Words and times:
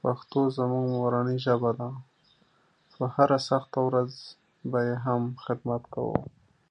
پښتو 0.00 0.40
زموږ 0.56 0.86
مورنۍ 0.96 1.38
ژبه 1.46 1.70
ده، 1.78 1.88
په 2.96 3.04
هره 3.14 3.38
سخته 3.48 3.78
ورځ 3.88 4.10
به 4.70 4.78
یې 4.88 4.94
هم 5.04 5.22
خدمت 5.44 5.82
کوو. 5.94 6.16